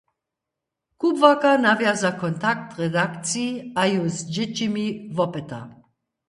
Kubłarka 0.99 1.51
nawjaza 1.65 2.09
kontakt 2.23 2.67
k 2.73 2.77
redakciji 2.83 3.47
a 3.79 3.83
ju 3.93 4.03
z 4.15 4.19
dźěćimi 4.33 4.85
wopyta. 5.15 5.59